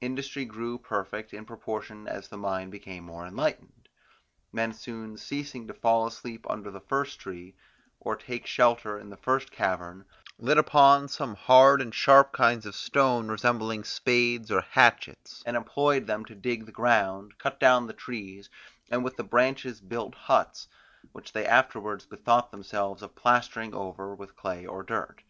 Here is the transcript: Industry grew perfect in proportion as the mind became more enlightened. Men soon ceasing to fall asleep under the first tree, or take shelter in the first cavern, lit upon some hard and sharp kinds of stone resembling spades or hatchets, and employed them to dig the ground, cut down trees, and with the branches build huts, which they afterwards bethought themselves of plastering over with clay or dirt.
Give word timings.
Industry 0.00 0.44
grew 0.44 0.76
perfect 0.76 1.32
in 1.32 1.44
proportion 1.44 2.08
as 2.08 2.26
the 2.26 2.36
mind 2.36 2.72
became 2.72 3.04
more 3.04 3.24
enlightened. 3.24 3.88
Men 4.52 4.72
soon 4.72 5.16
ceasing 5.16 5.68
to 5.68 5.72
fall 5.72 6.04
asleep 6.04 6.44
under 6.50 6.72
the 6.72 6.80
first 6.80 7.20
tree, 7.20 7.54
or 8.00 8.16
take 8.16 8.44
shelter 8.44 8.98
in 8.98 9.08
the 9.08 9.16
first 9.16 9.52
cavern, 9.52 10.04
lit 10.36 10.58
upon 10.58 11.06
some 11.06 11.36
hard 11.36 11.80
and 11.80 11.94
sharp 11.94 12.32
kinds 12.32 12.66
of 12.66 12.74
stone 12.74 13.28
resembling 13.28 13.84
spades 13.84 14.50
or 14.50 14.62
hatchets, 14.62 15.44
and 15.46 15.56
employed 15.56 16.08
them 16.08 16.24
to 16.24 16.34
dig 16.34 16.66
the 16.66 16.72
ground, 16.72 17.38
cut 17.38 17.60
down 17.60 17.86
trees, 17.94 18.50
and 18.90 19.04
with 19.04 19.14
the 19.14 19.22
branches 19.22 19.80
build 19.80 20.16
huts, 20.16 20.66
which 21.12 21.30
they 21.30 21.46
afterwards 21.46 22.04
bethought 22.04 22.50
themselves 22.50 23.00
of 23.00 23.14
plastering 23.14 23.72
over 23.72 24.12
with 24.12 24.34
clay 24.34 24.66
or 24.66 24.82
dirt. 24.82 25.22